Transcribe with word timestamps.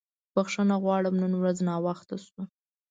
بښنه 0.33 0.75
غواړم 0.83 1.15
نن 1.23 1.33
ورځ 1.37 1.57
ناوخته 1.67 2.15
شو. 2.25 2.39